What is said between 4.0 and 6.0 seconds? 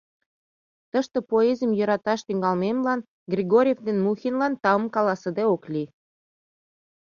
Мухинлан таум каласыде ок лий.